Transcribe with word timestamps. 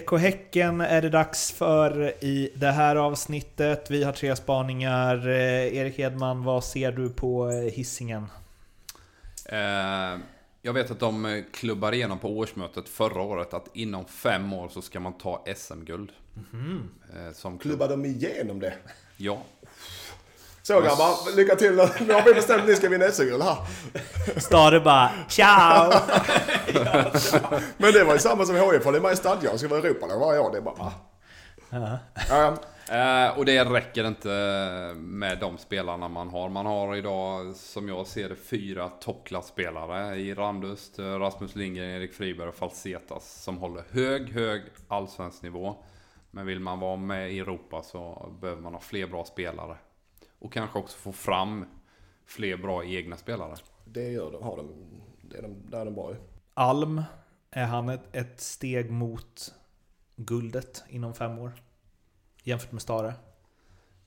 BK 0.00 0.18
Häcken 0.18 0.80
är 0.80 1.02
det 1.02 1.08
dags 1.08 1.52
för 1.52 2.14
i 2.24 2.52
det 2.54 2.70
här 2.70 2.96
avsnittet. 2.96 3.90
Vi 3.90 4.04
har 4.04 4.12
tre 4.12 4.36
spaningar. 4.36 5.28
Eh, 5.28 5.76
Erik 5.76 5.98
Edman, 5.98 6.44
vad 6.44 6.64
ser 6.64 6.92
du 6.92 7.10
på 7.10 7.50
eh, 7.50 7.72
hissingen? 7.72 8.26
Eh, 9.44 10.18
jag 10.62 10.72
vet 10.72 10.90
att 10.90 11.00
de 11.00 11.44
klubbar 11.52 11.92
igenom 11.92 12.18
på 12.18 12.38
årsmötet 12.38 12.88
förra 12.88 13.22
året 13.22 13.54
att 13.54 13.68
inom 13.72 14.04
fem 14.04 14.52
år 14.52 14.68
så 14.68 14.82
ska 14.82 15.00
man 15.00 15.12
ta 15.12 15.44
SM-guld. 15.56 16.10
Mm. 16.52 16.88
Som 17.34 17.58
klubb. 17.58 17.78
Klubbar 17.78 17.88
de 17.88 18.04
igenom 18.04 18.60
det? 18.60 18.74
Ja. 19.16 19.42
Så 20.62 20.80
grabbar, 20.80 21.36
lycka 21.36 21.56
till. 21.56 21.72
Nu 22.06 22.14
har 22.14 22.24
vi 22.24 22.34
bestämt 22.34 22.62
att 22.62 22.68
ni 22.68 22.76
ska 22.76 22.88
vinna 22.88 23.08
SM-guld 23.08 23.42
här. 23.42 23.56
Stare 24.40 24.80
bara 24.80 25.10
ciao! 25.28 25.92
Men 27.76 27.92
det 27.92 28.04
var 28.04 28.12
ju 28.12 28.18
samma 28.18 28.46
som 28.46 28.54
HIF, 28.54 28.84
det 28.84 28.88
är 28.88 29.00
med 29.00 29.12
i 29.12 29.16
stadgan. 29.16 29.58
Ska 29.58 29.68
vara 29.68 29.80
Europalag 29.80 30.20
varje 30.20 30.40
år. 30.40 30.52
Det 30.52 30.58
är 30.58 30.62
bara... 30.62 30.74
Ah. 30.78 30.92
Ja. 31.70 31.98
Ja. 32.28 32.56
Eh, 32.90 33.38
och 33.38 33.44
det 33.44 33.64
räcker 33.64 34.06
inte 34.06 34.28
med 34.96 35.38
de 35.38 35.58
spelarna 35.58 36.08
man 36.08 36.28
har. 36.28 36.48
Man 36.48 36.66
har 36.66 36.96
idag, 36.96 37.54
som 37.54 37.88
jag 37.88 38.06
ser 38.06 38.28
det, 38.28 38.36
fyra 38.36 38.88
toppklasspelare 38.88 40.16
i 40.16 40.34
Randust, 40.34 40.98
Rasmus 40.98 41.54
Lindgren, 41.56 41.90
Erik 41.90 42.14
Friberg 42.14 42.48
och 42.48 42.54
Falsetas 42.54 43.42
som 43.42 43.58
håller 43.58 43.84
hög, 43.90 44.32
hög 44.32 44.62
allsvensk 44.88 45.42
nivå. 45.42 45.76
Men 46.30 46.46
vill 46.46 46.60
man 46.60 46.80
vara 46.80 46.96
med 46.96 47.32
i 47.32 47.38
Europa 47.38 47.82
så 47.82 48.32
behöver 48.40 48.62
man 48.62 48.74
ha 48.74 48.80
fler 48.80 49.06
bra 49.06 49.24
spelare. 49.24 49.76
Och 50.40 50.52
kanske 50.52 50.78
också 50.78 50.98
få 50.98 51.12
fram 51.12 51.64
fler 52.26 52.56
bra 52.56 52.84
egna 52.84 53.16
spelare. 53.16 53.56
Det 53.84 54.08
gör 54.08 54.32
de, 54.32 54.42
har 54.42 54.56
de. 54.56 54.68
Det 55.22 55.38
är 55.38 55.42
de, 55.42 55.70
där 55.70 55.80
är 55.80 55.84
de 55.84 55.94
bra 55.94 56.14
Alm, 56.54 57.02
är 57.50 57.64
han 57.64 57.88
ett, 57.88 58.16
ett 58.16 58.40
steg 58.40 58.90
mot 58.90 59.54
guldet 60.16 60.84
inom 60.88 61.14
fem 61.14 61.38
år? 61.38 61.52
Jämfört 62.42 62.72
med 62.72 62.82
Stare? 62.82 63.14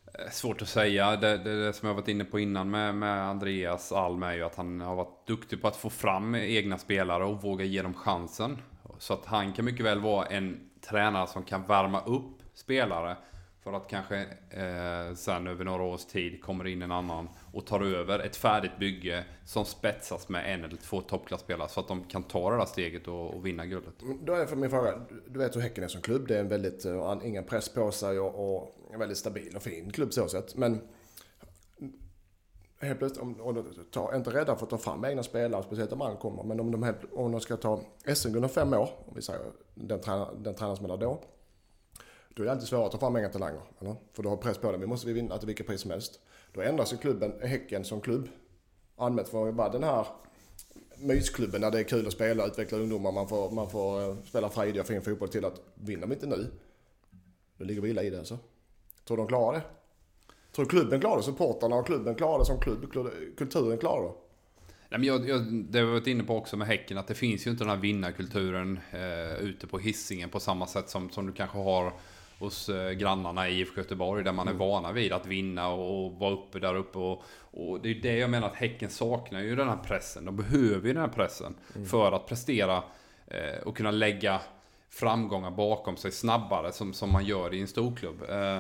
Eh, 0.06 0.32
svårt 0.32 0.62
att 0.62 0.68
säga. 0.68 1.16
Det, 1.16 1.38
det, 1.38 1.66
det, 1.66 1.74
som 1.74 1.88
jag 1.88 1.96
varit 1.96 2.08
inne 2.08 2.26
på 2.26 2.40
innan 2.40 2.72
med, 2.72 2.96
med 2.96 3.24
Andreas 3.24 3.92
Alm 3.92 4.24
är 4.24 4.34
ju 4.34 4.44
att 4.44 4.56
han 4.56 4.82
har 4.82 4.96
varit 4.96 5.28
duktig 5.28 5.62
på 5.62 5.68
att 5.68 5.76
få 5.76 5.90
fram 5.90 6.36
egna 6.36 6.78
spelare 6.78 7.24
och 7.24 7.42
våga 7.42 7.66
ge 7.66 7.82
dem 7.82 7.94
chansen. 7.94 8.58
Så 8.98 9.14
att 9.14 9.26
han 9.26 9.54
kan 9.54 9.66
mycket 9.66 9.86
väl 9.86 10.00
vara 10.00 10.26
en 10.26 10.70
tränare 10.82 11.28
som 11.28 11.44
kan 11.44 11.68
värma 11.68 12.02
upp 12.02 12.38
spelare 12.54 13.18
för 13.64 13.74
att 13.74 13.88
kanske 13.88 14.18
eh, 14.50 15.16
sen 15.16 15.48
över 15.48 15.66
några 15.66 15.84
års 15.84 16.06
tid 16.06 16.44
kommer 16.44 16.68
in 16.68 16.82
en 16.82 16.92
annan 16.92 17.30
och 17.54 17.66
tar 17.66 17.82
över 17.82 18.20
ett 18.20 18.36
färdigt 18.36 18.78
bygge 18.80 19.26
som 19.46 19.66
spetsas 19.66 20.30
med 20.30 20.54
en 20.54 20.64
eller 20.64 20.78
två 20.78 21.02
toppklasspelare 21.02 21.70
så 21.70 21.80
att 21.80 21.88
de 21.88 22.04
kan 22.04 22.24
ta 22.24 22.52
det 22.52 22.58
där 22.58 22.66
steget 22.66 23.08
och, 23.08 23.34
och 23.34 23.46
vinna 23.46 23.66
guldet. 23.66 24.02
Mm, 24.02 24.26
då 24.26 24.34
är 24.34 24.46
för 24.46 24.56
min 24.56 24.70
fråga, 24.70 25.02
du 25.28 25.40
vet 25.40 25.56
hur 25.56 25.62
Häcken 25.62 25.84
är 25.84 25.88
som 25.88 26.02
klubb. 26.02 26.28
Det 26.28 26.36
är 26.36 26.40
en 26.40 26.48
väldigt, 26.48 26.86
uh, 26.86 27.18
ingen 27.24 27.44
press 27.44 27.70
på 27.70 27.92
sig 27.92 28.20
och, 28.20 28.56
och, 28.56 28.76
en 28.94 29.00
väldigt 29.00 29.18
stabil 29.18 29.56
och 29.56 29.64
fin 29.64 29.92
klubb 29.92 30.14
så 30.14 30.28
sett. 30.28 30.56
Men 30.56 30.82
helt 32.80 33.00
plötsligt, 33.00 33.22
om, 33.22 33.42
om 33.42 33.66
ta, 33.92 34.16
inte 34.16 34.30
rädda 34.30 34.56
för 34.56 34.66
att 34.66 34.70
ta 34.70 34.78
fram 34.78 35.06
egna 35.06 35.24
spelare, 35.24 35.64
speciellt 35.64 35.92
om 35.92 36.00
man 36.00 36.18
kommer. 36.18 36.44
Men 36.44 36.60
om 36.60 36.72
de, 36.72 36.84
helt, 36.84 37.00
om 37.12 37.32
de 37.32 37.42
ska 37.42 37.58
ta 37.58 37.82
SM-guld 38.16 38.44
om 38.44 38.50
fem 38.50 38.74
år, 38.74 38.90
om 39.06 39.14
vi 39.16 39.22
säger 39.22 39.42
den, 39.74 40.00
den 40.44 40.56
tränare 40.56 40.76
som 40.76 40.86
är 40.86 40.90
där 40.90 40.98
då 40.98 41.22
då 42.34 42.44
är 42.44 42.46
det 42.46 42.52
alltid 42.52 42.68
svårare 42.68 42.86
att 42.86 42.92
ta 42.92 43.00
fram 43.00 43.16
egna 43.16 43.30
talanger. 43.30 43.62
Eller? 43.80 43.96
För 44.14 44.24
du 44.24 44.30
har 44.30 44.38
press 44.38 44.58
på 44.58 44.72
dig. 44.72 44.80
Vi 44.80 44.88
måste 44.88 45.08
vi 45.08 45.14
vinna 45.14 45.38
till 45.38 45.48
vilket 45.48 45.68
pris 45.68 45.82
som 45.82 45.92
helst. 45.92 46.20
Då 46.54 46.62
ändras 46.62 46.94
ju 46.94 46.98
klubben, 46.98 47.34
Häcken 47.42 47.86
som 47.86 48.02
klubb, 48.02 48.28
anmält 48.98 49.30
för 49.30 49.52
bara 49.52 49.70
den 49.70 49.84
här 49.84 50.08
mysklubben 50.98 51.62
där 51.62 51.72
det 51.72 51.80
är 51.80 51.84
kul 51.84 52.08
att 52.08 52.14
spela, 52.14 52.46
utveckla 52.46 52.78
ungdomar, 52.78 53.12
man 53.12 53.28
får, 53.28 53.52
man 53.52 53.70
får 53.70 54.02
eh, 54.02 54.16
spela 54.26 54.50
frejdig 54.50 54.82
och 54.82 54.88
fin 54.88 55.02
fotboll 55.02 55.30
till 55.30 55.46
att 55.46 55.62
vinner 55.76 56.08
vi 56.08 56.14
inte 56.14 56.28
nu, 56.28 56.52
då 57.58 57.66
ligger 57.66 57.82
vi 57.82 57.90
illa 57.90 58.04
i 58.04 58.10
det 58.10 58.18
alltså. 58.18 58.38
Tror 59.08 59.18
de 59.18 59.28
klarar 59.28 59.54
det? 59.54 59.64
Tror 60.56 60.66
klubben 60.66 61.00
klarar 61.00 61.18
det? 61.18 61.24
Supportrarna 61.24 61.76
och 61.76 61.86
klubben 61.86 62.16
klarar 62.16 62.40
det 62.40 62.46
som 62.46 62.60
klubb? 62.60 62.94
Kulturen 63.38 63.78
klarar 63.78 64.04
det? 64.04 64.14
Nej, 64.90 65.00
men 65.00 65.04
jag, 65.04 65.30
jag, 65.30 65.54
det 65.54 65.80
har 65.80 65.86
vi 65.86 65.92
varit 65.92 66.08
inne 66.08 66.24
på 66.24 66.38
också 66.38 66.58
med 66.58 66.68
Häcken, 66.68 66.98
att 66.98 67.08
det 67.08 67.14
finns 67.14 67.48
ju 67.48 67.52
inte 67.52 67.64
den 67.64 67.70
här 67.70 67.78
vinnarkulturen 67.78 68.80
eh, 68.92 69.44
ute 69.44 69.68
på 69.68 69.80
hissingen 69.80 70.30
på 70.30 70.40
samma 70.40 70.68
sätt 70.68 70.90
som, 70.90 71.10
som 71.10 71.28
du 71.28 71.34
kanske 71.34 71.58
har 71.58 71.94
hos 72.40 72.70
eh, 72.70 72.92
grannarna 72.92 73.50
i 73.50 73.60
IFK 73.60 73.78
Göteborg 73.78 74.24
där 74.24 74.32
man 74.32 74.48
är 74.48 74.52
mm. 74.52 74.68
vana 74.68 74.92
vid 74.92 75.14
att 75.14 75.26
vinna 75.26 75.68
och 75.68 76.12
vara 76.12 76.34
uppe 76.34 76.60
där 76.60 76.76
uppe. 76.76 77.00
Och, 77.00 77.24
och 77.52 77.80
det 77.82 77.90
är 77.90 77.96
det 77.96 78.18
jag 78.18 78.30
menar 78.30 78.48
att 78.48 78.56
Häcken 78.56 78.90
saknar 78.90 79.42
ju 79.42 79.56
den 79.56 79.70
här 79.70 79.78
pressen. 79.78 80.26
De 80.26 80.36
behöver 80.36 80.88
ju 80.88 80.94
den 80.94 81.02
här 81.02 81.10
pressen 81.10 81.56
mm. 81.76 81.88
för 81.88 82.12
att 82.12 82.28
prestera 82.28 82.84
eh, 83.28 83.64
och 83.66 83.78
kunna 83.78 83.92
lägga 83.92 84.42
framgångar 84.90 85.52
bakom 85.52 85.98
sig 85.98 86.12
snabbare 86.12 86.72
som, 86.72 86.94
som 86.94 87.12
man 87.12 87.26
gör 87.26 87.54
i 87.54 87.62
en 87.62 87.68
storklubb. 87.68 88.24
Eh, 88.30 88.58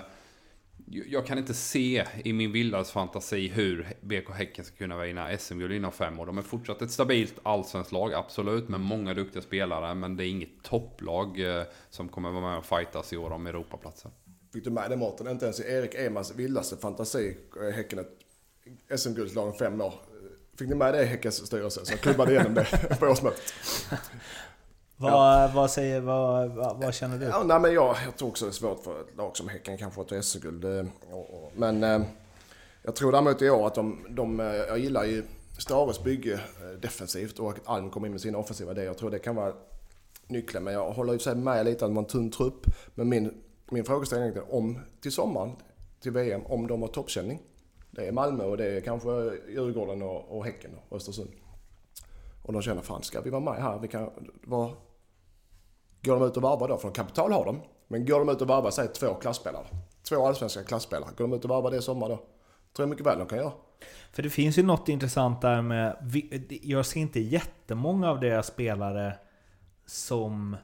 jag 0.86 1.26
kan 1.26 1.38
inte 1.38 1.54
se 1.54 2.06
i 2.24 2.34
min 2.34 2.52
vildaste 2.52 2.94
fantasi 2.94 3.48
hur 3.48 3.88
BK 4.02 4.30
Häcken 4.30 4.66
ska 4.66 4.76
kunna 4.76 4.98
vinna 4.98 5.38
SM-guld 5.38 5.74
inom 5.74 5.92
fem 5.92 6.20
år. 6.20 6.26
De 6.26 6.38
är 6.38 6.42
fortsatt 6.42 6.82
ett 6.82 6.92
stabilt 6.92 7.36
allsvenskt 7.44 7.92
lag, 7.92 8.14
absolut, 8.14 8.70
med 8.70 8.80
många 8.80 9.14
duktiga 9.14 9.42
spelare. 9.42 9.96
Men 9.96 10.16
det 10.16 10.26
är 10.26 10.28
inget 10.28 10.64
topplag 10.64 11.40
eh, 11.40 11.64
som 11.90 12.10
kommer 12.10 12.32
vara 12.32 12.50
med 12.50 12.58
och 12.58 12.66
fightas 12.66 13.14
i 13.14 13.18
år 13.18 13.32
om 13.32 13.48
Europaplatsen. 13.48 14.12
Fick 14.54 14.64
du 14.64 14.70
med 14.70 14.90
det 14.90 14.96
Mårten? 14.96 15.28
Inte 15.28 15.46
ens 15.46 15.60
i 15.60 15.64
Erik 15.64 15.96
Emans 15.96 16.36
vildaste 16.36 16.78
fantasi 16.78 17.38
eh, 17.62 17.76
Häcken 17.76 18.00
ett 18.00 19.00
SM-guldslag 19.00 19.48
om 19.48 19.54
fem 19.54 19.82
år. 19.82 19.94
Fick 20.60 20.70
ni 20.70 20.76
med 20.76 20.94
det 20.94 21.04
i 21.04 21.06
Häckens 21.06 21.48
styrelse 21.48 21.86
Så 21.86 21.98
klubbade 21.98 22.32
igenom 22.32 22.54
det 22.54 22.98
på 23.00 23.06
årsmötet? 23.06 23.54
Vad, 25.12 25.54
vad, 25.54 25.72
säger, 25.72 26.02
vad, 26.02 26.50
vad, 26.50 26.78
vad, 26.78 26.94
känner 26.94 27.20
du? 27.20 27.26
Ja, 27.26 27.44
nej, 27.44 27.60
men 27.60 27.74
jag, 27.74 27.96
jag 28.06 28.18
tror 28.18 28.30
också 28.30 28.46
det 28.46 28.52
är 28.52 28.54
svårt 28.54 28.84
för 28.84 29.02
ett 29.02 29.18
lag 29.18 29.38
som 29.38 29.48
Häcken 29.48 29.78
kanske 29.78 30.02
att 30.02 30.08
ta 30.08 30.22
SM-guld. 30.22 30.66
Eh, 30.66 30.86
men 31.56 31.84
eh, 31.84 32.02
jag 32.84 32.96
tror 32.96 33.12
däremot 33.12 33.42
i 33.42 33.50
år 33.50 33.68
att 33.68 33.76
de, 33.76 34.06
de 34.10 34.40
eh, 34.40 34.46
jag 34.46 34.80
gillar 34.80 35.04
ju 35.04 35.24
Stares 35.58 36.04
bygge 36.04 36.40
defensivt 36.82 37.40
och 37.40 37.50
att 37.50 37.62
Alm 37.66 37.90
kommer 37.90 38.08
in 38.08 38.12
med 38.12 38.22
sina 38.22 38.38
offensiva 38.38 38.72
idéer. 38.72 38.86
Jag 38.86 38.98
tror 38.98 39.12
det 39.12 39.20
kan 39.20 39.36
vara 39.36 39.54
nyckeln. 40.28 40.64
Men 40.64 40.74
jag 40.74 40.92
håller 40.92 41.14
ju 41.14 41.36
med 41.36 41.66
lite 41.66 41.86
att 41.86 41.92
man 41.92 42.06
tunn 42.06 42.32
trupp. 42.32 42.66
Men 42.96 43.10
min, 43.10 43.42
min 43.72 43.86
frågeställning 43.86 44.30
är 44.30 44.54
om 44.54 44.80
till 45.02 45.12
sommaren, 45.12 45.52
till 46.02 46.12
VM, 46.12 46.42
om 46.46 46.68
de 46.68 46.82
har 46.82 46.90
toppkänning. 46.90 47.42
Det 47.92 48.08
är 48.08 48.12
Malmö 48.12 48.44
och 48.44 48.58
det 48.58 48.66
är 48.66 48.82
kanske 48.82 49.10
Djurgården 49.50 50.02
och, 50.02 50.38
och 50.38 50.46
Häcken 50.46 50.72
och 50.90 50.98
Östersund. 50.98 51.30
Och 52.44 52.54
de 52.54 52.62
känner, 52.62 52.82
fan 52.82 53.04
ska 53.04 53.22
vi 53.22 53.30
vara 53.30 53.42
med 53.42 53.64
här? 53.64 53.80
Vi 53.80 53.88
kan 53.88 54.10
vara... 54.44 54.72
Går 56.06 56.20
de 56.20 56.28
ut 56.28 56.38
och 56.38 56.44
varvar 56.44 56.68
då? 56.68 56.78
För 56.78 56.92
kapital 56.92 57.32
har 57.32 57.46
de. 57.46 57.62
Men 57.88 58.06
går 58.06 58.20
de 58.20 58.30
ut 58.30 58.42
och 58.42 58.48
varvar, 58.48 58.72
säg 58.72 58.88
två 58.88 59.14
klasspelare. 59.14 59.66
Två 60.10 60.28
allsvenska 60.28 60.64
klasspelare. 60.64 61.10
Går 61.18 61.28
de 61.28 61.34
ut 61.34 61.44
och 61.44 61.50
varvar 61.50 61.72
det 61.72 61.78
i 61.78 61.82
sommar 61.82 62.10
då? 62.10 62.16
Tror 62.16 62.26
jag 62.76 62.90
mycket 62.90 63.06
väl 63.06 63.20
de 63.20 63.28
kan 63.28 63.38
göra. 63.38 63.52
För 64.12 64.24
det 64.24 64.30
finns 64.30 64.58
ju 64.58 64.64
något 64.64 64.90
intressant 64.90 65.42
där 65.42 65.62
med... 65.62 65.96
Jag 66.62 66.86
ser 66.86 67.00
inte 67.00 67.20
jättemånga 67.20 68.10
av 68.10 68.20
deras 68.20 68.48
spelare 68.48 69.14
som 69.86 70.58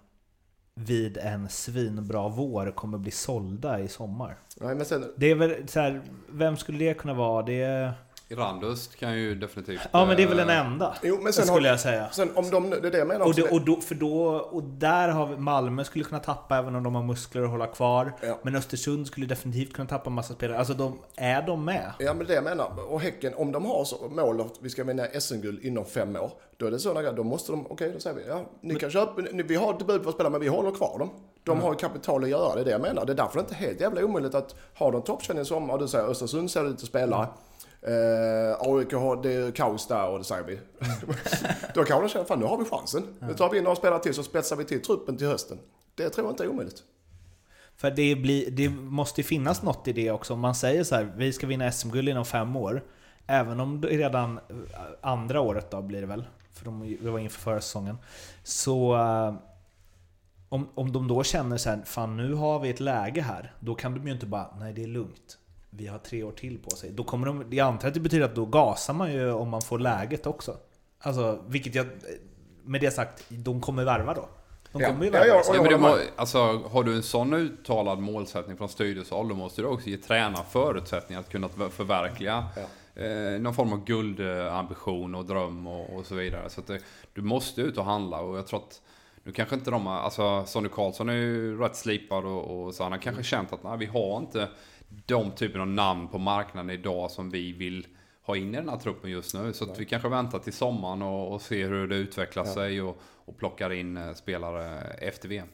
vid 0.76 1.18
en 1.18 1.50
svinbra 1.50 2.30
vår 2.30 2.72
kommer 2.72 2.98
bli 2.98 3.12
sålda 3.12 3.80
i 3.80 3.88
sommar. 3.88 4.38
Nej, 4.58 4.76
men 4.76 4.86
sen... 4.86 5.14
Det 5.18 5.32
är 5.32 5.36
väl 5.36 5.68
så 5.68 5.80
här, 5.80 6.02
vem 6.30 6.58
skulle 6.58 6.86
det 6.86 6.94
kunna 6.94 7.14
vara? 7.14 7.42
Det 7.42 7.62
är... 7.62 7.94
Randust 8.32 8.96
kan 8.96 9.18
ju 9.18 9.36
definitivt... 9.36 9.82
Ja, 9.92 10.06
men 10.06 10.18
det 10.18 10.24
är 10.24 10.28
väl 10.28 10.38
den 10.38 10.50
eh, 10.50 10.66
enda. 10.66 10.96
Jo, 11.04 11.20
men 11.22 11.34
sen 11.34 11.46
skulle 11.46 11.68
har, 11.68 11.74
jag 11.74 11.80
säga. 11.80 12.10
Sen 12.12 12.30
om 12.36 12.50
de, 12.50 12.70
det 12.70 12.88
är 12.88 12.92
det 12.92 12.98
jag 12.98 13.08
menar 13.08 13.26
och, 13.26 13.36
det, 13.36 13.52
och, 13.52 13.62
då, 13.62 13.82
för 13.82 13.96
då, 13.96 14.16
och 14.52 14.64
där 14.64 15.10
har 15.10 15.38
Malmö 15.38 15.84
skulle 15.84 16.04
kunna 16.04 16.20
tappa 16.20 16.58
även 16.58 16.76
om 16.76 16.84
de 16.84 16.96
har 16.96 17.04
muskler 17.04 17.44
att 17.44 17.50
hålla 17.50 17.68
kvar. 17.68 18.14
Ja. 18.22 18.40
Men 18.42 18.56
Östersund 18.56 19.08
skulle 19.08 19.26
definitivt 19.26 19.74
kunna 19.74 19.88
tappa 19.88 20.10
massa 20.10 20.34
spelare. 20.34 20.58
Alltså, 20.58 20.74
de, 20.74 21.00
är 21.16 21.42
de 21.42 21.66
med? 21.66 21.92
Ja, 22.00 22.14
men 22.14 22.28
det 22.28 22.34
jag 22.34 22.44
menar. 22.44 22.92
Och 22.92 23.02
Häcken, 23.02 23.34
om 23.36 23.52
de 23.52 23.66
har 23.66 23.86
så 23.86 24.10
mål 24.10 24.42
att 24.42 24.54
vi 24.62 24.70
ska 24.70 24.84
vinna 24.84 25.06
SM-guld 25.20 25.66
inom 25.66 25.86
fem 25.86 26.16
år. 26.16 26.32
Då 26.58 26.66
är 26.66 26.72
det 26.72 26.80
sådana 26.80 27.02
grejer. 27.02 27.16
Då 27.16 27.24
måste 27.24 27.52
de, 27.52 27.62
okej 27.62 27.74
okay, 27.74 27.92
då 27.92 28.00
säger 28.00 28.16
vi, 28.16 28.28
ja, 28.28 28.46
ni 28.62 28.74
men, 28.74 28.80
kan 28.80 28.92
köpa, 28.92 29.22
vi 29.34 29.56
har 29.56 29.86
bud 29.86 30.04
på 30.04 30.10
att 30.10 30.16
spela 30.16 30.30
men 30.30 30.42
vi 30.42 30.48
håller 30.48 30.72
kvar 30.72 31.00
dem. 31.00 31.10
De 31.44 31.52
mm. 31.52 31.64
har 31.64 31.72
ju 31.72 31.78
kapital 31.78 32.24
att 32.24 32.30
göra, 32.30 32.56
det 32.56 32.62
är 32.62 32.66
det 32.66 32.72
jag 32.72 32.82
menar. 32.82 33.06
Det 33.06 33.12
är 33.12 33.16
därför 33.16 33.34
det 33.34 33.40
inte 33.40 33.54
är 33.54 33.68
helt 33.68 33.82
jävla 33.82 34.06
omöjligt 34.06 34.36
att 34.36 34.56
ha 34.76 34.92
de 34.92 35.02
toppkänning 35.02 35.42
i 35.42 35.46
sommar. 35.46 35.78
Du 35.78 35.88
säger 35.88 36.06
Östersund 36.06 36.52
ser 36.52 36.70
ut 36.70 36.74
att 36.74 36.82
spela. 36.82 37.18
Mm. 37.18 37.30
Uh, 37.88 38.56
AIK 38.60 38.94
har, 38.94 39.24
det 39.24 39.34
är 39.34 39.52
kaos 39.52 39.88
där 39.88 40.10
och 40.10 40.18
det 40.18 40.24
säger 40.24 40.44
vi. 40.44 40.60
Då 41.74 41.84
kan 41.84 42.00
man 42.00 42.10
känna, 42.10 42.26
fan 42.26 42.40
nu 42.40 42.46
har 42.46 42.58
vi 42.58 42.66
chansen. 42.66 43.04
Nu 43.20 43.34
tar 43.34 43.50
vi 43.50 43.58
in 43.58 43.64
några 43.64 43.76
spelare 43.76 44.00
till 44.00 44.14
så 44.14 44.24
spetsar 44.24 44.56
vi 44.56 44.66
till 44.66 44.82
truppen 44.82 45.18
till 45.18 45.28
hösten. 45.28 45.60
Det 45.96 46.10
tror 46.10 46.28
jag 46.28 46.34
inte 46.34 46.44
är 46.44 46.48
omöjligt. 46.48 46.84
För 47.76 47.92
det, 47.92 48.16
blir, 48.16 48.52
det 48.52 48.70
måste 48.70 49.24
finnas 49.24 49.64
något 49.64 49.88
i 49.88 49.94
det 49.94 50.12
också. 50.12 50.34
Om 50.34 50.40
man 50.40 50.56
säger 50.56 50.84
så 50.84 50.96
här, 50.96 51.14
vi 51.18 51.34
ska 51.34 51.48
vinna 51.48 51.72
SM-guld 51.72 52.10
inom 52.10 52.26
fem 52.26 52.56
år. 52.56 52.84
Även 53.28 53.60
om 53.60 53.82
det 53.82 53.88
redan 53.88 54.38
eh, 54.38 54.56
andra 55.02 55.42
året 55.42 55.72
då 55.72 55.82
blir 55.82 56.02
det 56.02 56.08
väl. 56.08 56.26
För 56.54 56.66
de, 56.66 56.98
det 57.02 57.10
var 57.10 57.20
inför 57.20 57.40
förra 57.42 57.62
säsongen. 57.62 57.98
Så 58.44 58.96
uh, 58.96 59.34
om, 60.50 60.70
om 60.76 60.92
de 60.92 61.08
då 61.08 61.24
känner 61.24 61.58
så 61.58 61.70
här, 61.70 61.82
fan 61.86 62.18
nu 62.18 62.34
har 62.34 62.60
vi 62.60 62.70
ett 62.70 62.80
läge 62.80 63.22
här. 63.22 63.54
Då 63.60 63.76
kan 63.76 63.94
de 63.94 64.08
ju 64.08 64.14
inte 64.14 64.26
bara, 64.26 64.56
nej 64.60 64.74
det 64.74 64.84
är 64.84 64.88
lugnt 64.88 65.38
vi 65.70 65.88
har 65.88 65.98
tre 65.98 66.24
år 66.24 66.32
till 66.32 66.60
på 66.60 66.70
sig. 66.70 66.92
Då 66.92 67.04
kommer 67.04 67.28
de, 67.28 67.46
jag 67.50 67.68
antar 67.68 67.88
att 67.88 67.94
det 67.94 68.00
betyder 68.00 68.26
att 68.26 68.36
då 68.36 68.46
gasar 68.46 68.94
man 68.94 69.12
ju 69.14 69.32
om 69.32 69.50
man 69.50 69.62
får 69.62 69.80
läget 69.80 70.28
också. 70.28 70.58
Alltså, 71.00 71.40
vilket 71.48 71.76
jag... 71.76 71.88
med 72.64 72.82
det 72.82 72.92
sagt, 72.92 73.26
de 73.30 73.62
kommer 73.62 73.84
värva 73.86 74.14
då. 74.14 74.30
De 74.72 74.82
Ja. 74.82 74.88
kommer 74.88 75.06
ju 75.06 75.12
Ja, 75.12 75.20
värva. 75.20 75.66
ja, 75.66 75.72
Ja, 75.72 75.78
må, 75.78 75.98
alltså, 76.16 76.62
har 76.72 76.84
du 76.84 76.96
en 76.96 77.04
sån 77.04 77.34
uttalad 77.34 78.00
målsättning 78.00 78.58
från 78.58 78.70
styrelsehåll, 78.70 79.30
då 79.30 79.36
måste 79.36 79.62
du 79.62 79.68
också 79.68 79.90
ge 79.90 79.98
tränaren 79.98 80.46
förutsättningar 80.50 81.20
att 81.20 81.30
kunna 81.30 81.50
förverkliga 81.50 82.46
eh, 82.96 83.40
någon 83.42 83.54
form 83.54 83.74
av 83.74 83.84
guldambition 83.86 85.16
och 85.16 85.26
dröm 85.26 85.68
och, 85.68 85.96
och 85.98 86.06
så 86.06 86.16
vidare. 86.16 86.50
Så 86.50 86.62
att 86.62 86.68
det, 86.68 86.80
du 87.14 87.22
måste 87.22 87.62
ut 87.62 87.78
och 87.78 87.86
handla 87.86 88.20
och 88.20 88.38
jag 88.38 88.48
tror 88.48 88.60
att 88.60 88.82
nu 89.24 89.32
kanske 89.32 89.56
inte 89.56 89.72
de 89.72 89.86
har, 89.86 89.96
alltså 90.00 90.46
Sonny 90.46 90.70
Karlsson 90.70 91.10
är 91.10 91.14
ju 91.14 91.60
rätt 91.60 91.76
slipad 91.76 92.26
och, 92.26 92.66
och 92.66 92.74
så 92.76 92.84
han 92.84 92.92
har 92.92 93.00
kanske 93.00 93.24
känt 93.24 93.54
att 93.54 93.64
nej, 93.64 93.78
vi 93.78 93.86
har 93.86 94.18
inte 94.18 94.48
de 95.06 95.32
typen 95.32 95.62
av 95.62 95.68
namn 95.68 96.08
på 96.08 96.18
marknaden 96.18 96.70
idag 96.70 97.12
som 97.12 97.30
vi 97.30 97.54
vill 97.54 97.88
ha 98.26 98.36
in 98.36 98.54
i 98.54 98.58
den 98.58 98.70
här 98.70 98.78
truppen 98.78 99.12
just 99.12 99.34
nu. 99.34 99.54
Så 99.54 99.72
att 99.72 99.80
vi 99.80 99.86
kanske 99.86 100.10
väntar 100.10 100.40
till 100.40 100.54
sommaren 100.54 101.02
och, 101.02 101.34
och 101.34 101.42
ser 101.42 101.70
hur 101.70 101.88
det 101.88 101.96
utvecklar 101.96 102.46
sig 102.46 102.82
och, 102.82 103.02
och 103.26 103.38
plockar 103.38 103.74
in 103.74 103.98
eh, 103.98 104.14
spelare 104.14 104.82
efter 104.82 105.30
VM. 105.30 105.48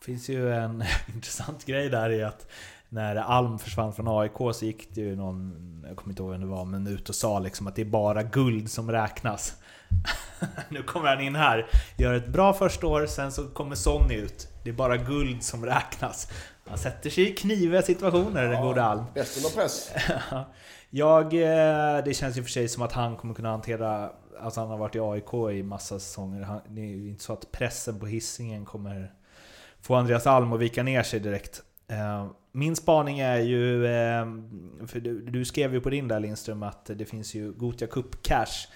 finns 0.00 0.28
ju 0.28 0.52
en 0.52 0.84
intressant 1.14 1.64
grej 1.64 1.88
där 1.88 2.10
i 2.10 2.22
att 2.22 2.48
när 2.88 3.16
Alm 3.16 3.58
försvann 3.58 3.92
från 3.92 4.08
AIK 4.08 4.54
så 4.54 4.64
gick 4.64 4.94
det 4.94 5.00
ju 5.00 5.16
någon, 5.16 5.84
jag 5.88 5.96
kommer 5.96 6.12
inte 6.12 6.22
ihåg 6.22 6.30
vem 6.30 6.40
det 6.40 6.46
var, 6.46 6.64
men 6.64 6.86
ut 6.86 7.08
och 7.08 7.14
sa 7.14 7.38
liksom 7.38 7.66
att 7.66 7.76
det 7.76 7.82
är 7.82 7.86
bara 7.86 8.22
guld 8.22 8.70
som 8.70 8.90
räknas. 8.90 9.54
nu 10.68 10.82
kommer 10.82 11.08
han 11.08 11.20
in 11.20 11.34
här, 11.34 11.66
gör 11.98 12.14
ett 12.14 12.28
bra 12.28 12.52
första 12.52 12.86
år, 12.86 13.06
sen 13.06 13.32
så 13.32 13.48
kommer 13.48 13.74
Sonny 13.74 14.14
ut. 14.14 14.48
Det 14.64 14.70
är 14.70 14.74
bara 14.74 14.96
guld 14.96 15.42
som 15.42 15.66
räknas. 15.66 16.28
Han 16.66 16.78
sätter 16.78 17.10
sig 17.10 17.30
i 17.30 17.34
kniviga 17.34 17.82
situationer, 17.82 18.48
den 18.48 18.62
gode 18.62 18.82
Alm. 18.82 19.04
Bäst 19.14 19.36
under 19.36 19.50
press. 19.50 19.90
Jag, 20.90 21.34
eh, 21.34 22.04
det 22.04 22.14
känns 22.16 22.38
ju 22.38 22.42
för 22.42 22.50
sig 22.50 22.68
som 22.68 22.82
att 22.82 22.92
han 22.92 23.16
kommer 23.16 23.34
kunna 23.34 23.50
hantera, 23.50 24.10
alltså 24.40 24.60
han 24.60 24.70
har 24.70 24.76
varit 24.76 24.94
i 24.94 25.00
AIK 25.00 25.58
i 25.58 25.62
massa 25.62 25.98
säsonger. 25.98 26.42
Han, 26.42 26.60
det 26.68 26.80
är 26.80 26.86
ju 26.96 27.08
inte 27.08 27.24
så 27.24 27.32
att 27.32 27.52
pressen 27.52 28.00
på 28.00 28.06
hissingen 28.06 28.64
kommer 28.64 29.12
få 29.80 29.94
Andreas 29.94 30.26
Alm 30.26 30.52
att 30.52 30.60
vika 30.60 30.82
ner 30.82 31.02
sig 31.02 31.20
direkt. 31.20 31.62
Eh, 31.88 32.26
Min 32.52 32.76
spaning 32.76 33.18
är 33.18 33.38
ju, 33.38 33.86
eh, 33.86 34.26
för 34.86 35.00
du, 35.00 35.20
du 35.20 35.44
skrev 35.44 35.74
ju 35.74 35.80
på 35.80 35.90
din 35.90 36.08
där 36.08 36.20
Lindström 36.20 36.62
att 36.62 36.86
det 36.94 37.04
finns 37.04 37.34
ju 37.34 37.52
Gotia 37.52 37.88
Cup 37.88 38.22
Cash. 38.22 38.68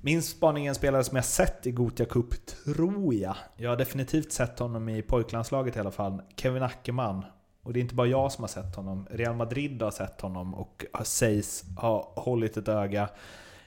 Min 0.00 0.22
spaning 0.22 0.64
är 0.66 0.68
en 0.68 0.74
spelare 0.74 1.04
som 1.04 1.16
jag 1.16 1.24
sett 1.24 1.66
i 1.66 1.70
Gotia 1.72 2.06
Cup, 2.06 2.46
tror 2.46 3.14
jag. 3.14 3.36
Jag 3.56 3.70
har 3.70 3.76
definitivt 3.76 4.32
sett 4.32 4.58
honom 4.58 4.88
i 4.88 5.02
pojklandslaget 5.02 5.76
i 5.76 5.80
alla 5.80 5.90
fall. 5.90 6.22
Kevin 6.36 6.62
Ackerman. 6.62 7.24
Och 7.62 7.72
det 7.72 7.78
är 7.78 7.80
inte 7.80 7.94
bara 7.94 8.06
jag 8.06 8.32
som 8.32 8.42
har 8.42 8.48
sett 8.48 8.76
honom. 8.76 9.06
Real 9.10 9.36
Madrid 9.36 9.82
har 9.82 9.90
sett 9.90 10.20
honom 10.20 10.54
och 10.54 10.84
har- 10.92 11.04
sägs 11.04 11.64
ha 11.76 12.12
hållit 12.16 12.56
ett 12.56 12.68
öga 12.68 13.08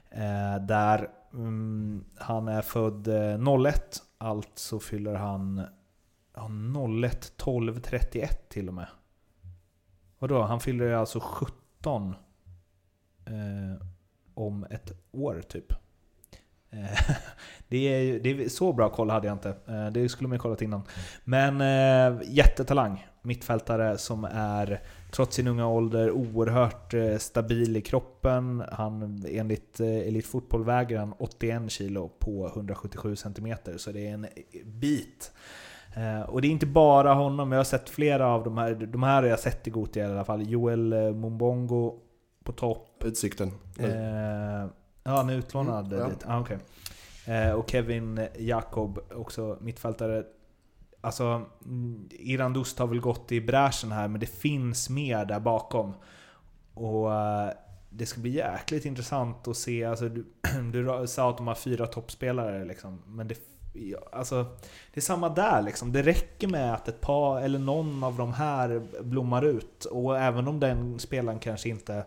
eh, 0.10 0.66
där. 0.68 1.10
Mm, 1.34 2.04
han 2.18 2.48
är 2.48 2.62
född 2.62 3.08
eh, 3.08 3.38
01, 3.68 4.04
alltså 4.18 4.80
fyller 4.80 5.14
han 5.16 5.62
ja, 6.36 6.50
01 7.06 7.34
12 7.38 7.80
31 7.80 8.50
till 8.50 8.68
och 8.68 8.74
med. 8.74 8.88
Vadå? 10.20 10.42
Han 10.42 10.60
fyller 10.60 10.86
ju 10.86 10.94
alltså 10.94 11.20
17 11.20 12.16
eh, 13.26 13.88
om 14.34 14.64
ett 14.70 14.92
år 15.12 15.42
typ. 15.50 15.74
Eh, 16.72 17.16
det 17.68 17.78
är, 17.78 18.20
det 18.20 18.30
är 18.30 18.50
så 18.50 18.74
bra 18.74 18.90
koll 18.90 19.10
hade 19.10 19.28
jag 19.28 19.36
inte. 19.36 19.50
Eh, 19.68 19.88
det 19.88 20.10
skulle 20.10 20.28
man 20.28 20.36
ju 20.36 20.40
kollat 20.40 20.62
innan. 20.62 20.82
Men 21.24 21.62
eh, 21.62 22.20
jättetalang. 22.26 23.08
Mittfältare 23.24 23.98
som 23.98 24.24
är, 24.32 24.82
trots 25.12 25.36
sin 25.36 25.48
unga 25.48 25.68
ålder, 25.68 26.12
oerhört 26.12 26.94
stabil 27.20 27.78
i 27.78 27.82
kroppen. 27.82 28.64
Han, 28.72 29.26
enligt 29.30 29.80
Elite 29.80 30.28
Fotboll 30.28 30.64
väger 30.64 30.98
han 30.98 31.14
81 31.20 31.72
kilo 31.72 32.10
på 32.20 32.48
177 32.48 33.16
cm, 33.16 33.56
så 33.78 33.92
det 33.92 34.08
är 34.08 34.14
en 34.14 34.28
bit. 34.66 35.32
Och 36.28 36.42
det 36.42 36.48
är 36.48 36.52
inte 36.52 36.66
bara 36.66 37.14
honom, 37.14 37.52
jag 37.52 37.60
har 37.60 37.64
sett 37.64 37.90
flera 37.90 38.28
av 38.28 38.44
de 38.44 38.58
här. 38.58 38.74
De 38.74 39.04
här 39.04 39.22
har 39.22 39.30
jag 39.30 39.40
sett 39.40 39.68
i 39.68 39.70
Gothia 39.70 40.08
i 40.08 40.12
alla 40.12 40.26
fall. 40.26 40.50
Joel 40.50 41.14
Mumbongo 41.14 42.00
på 42.44 42.52
topp. 42.52 43.04
Utsikten. 43.06 43.52
Eh, 43.80 44.66
ja, 45.04 45.12
han 45.12 45.30
är 45.30 45.34
utlånad 45.34 45.86
Mm, 45.94 46.00
ja. 46.00 46.08
dit. 46.10 46.24
Ah, 46.28 46.40
okay. 46.40 46.58
eh, 47.26 47.52
och 47.52 47.70
Kevin 47.70 48.28
Jakob, 48.40 49.00
också 49.16 49.58
mittfältare. 49.62 50.24
Alltså, 51.02 51.42
mm, 51.66 52.10
Iran 52.12 52.54
Dust 52.54 52.80
har 52.80 52.88
väl 52.88 53.00
gått 53.00 53.32
i 53.32 53.42
bräschen 53.42 53.92
här, 53.92 54.08
men 54.08 54.20
det 54.20 54.26
finns 54.28 54.90
mer 54.90 55.26
där 55.26 55.40
bakom. 55.40 55.94
Och 56.74 57.14
eh, 57.14 57.50
det 57.90 58.06
ska 58.06 58.22
bli 58.22 58.32
jäkligt 58.32 58.86
intressant 58.86 59.48
att 59.48 59.58
se. 59.58 59.86
Alltså, 59.86 60.10
du, 60.10 60.26
du 60.72 61.08
sa 61.08 61.30
att 61.30 61.38
de 61.38 61.48
har 61.48 61.56
fyra 61.56 61.88
toppspelare, 61.88 62.66
liksom. 62.66 63.02
men 63.08 63.28
det, 63.28 63.38
ja, 63.74 63.98
alltså, 64.12 64.44
det 64.94 65.00
är 65.00 65.02
samma 65.02 65.30
där. 65.30 65.62
Liksom. 65.62 65.92
Det 65.92 66.02
räcker 66.02 66.48
med 66.48 66.74
att 66.74 66.88
ett 66.88 67.02
par, 67.02 67.42
eller 67.42 67.60
någon 67.60 68.04
av 68.04 68.18
de 68.18 68.34
här 68.34 68.82
blommar 69.02 69.46
ut. 69.46 69.86
Och 69.86 70.18
även 70.20 70.48
om 70.48 70.60
den 70.60 71.00
spelaren 71.00 71.40
kanske 71.40 71.70
inte 71.70 72.06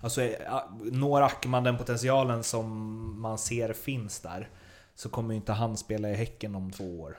Alltså 0.00 0.22
eh, 0.22 0.62
når 0.92 1.22
Ackerman 1.22 1.64
den 1.64 1.78
potentialen 1.78 2.44
som 2.44 3.20
man 3.20 3.38
ser 3.38 3.72
finns 3.72 4.20
där 4.20 4.48
så 4.94 5.08
kommer 5.08 5.34
ju 5.34 5.36
inte 5.36 5.52
han 5.52 5.76
spela 5.76 6.10
i 6.10 6.14
Häcken 6.14 6.54
om 6.54 6.70
två 6.72 7.00
år. 7.00 7.18